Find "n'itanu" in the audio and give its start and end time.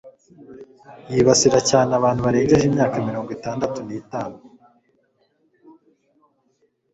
3.87-4.37